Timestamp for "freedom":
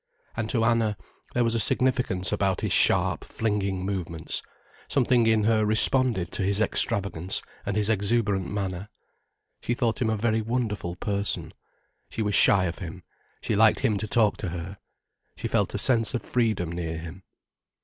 16.23-16.71